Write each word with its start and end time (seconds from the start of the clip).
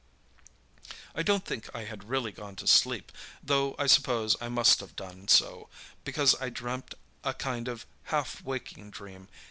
"I 1.13 1.21
didn't 1.21 1.45
think 1.45 1.69
I 1.75 1.83
had 1.83 2.09
really 2.09 2.31
gone 2.31 2.55
to 2.55 2.65
sleep, 2.65 3.11
though 3.43 3.75
I 3.77 3.85
suppose 3.85 4.35
I 4.41 4.49
must 4.49 4.79
have 4.79 4.95
done 4.95 5.27
so, 5.27 5.69
because 6.03 6.33
I 6.41 6.49
dreamed 6.49 6.95
a 7.23 7.35
kind 7.35 7.67
of 7.67 7.85
half 8.05 8.41
waking 8.43 8.89
dream. 8.89 9.27